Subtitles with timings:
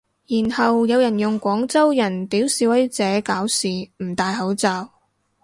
[0.25, 3.67] 然後有人用廣州人屌示威者搞事
[4.03, 4.91] 唔戴口罩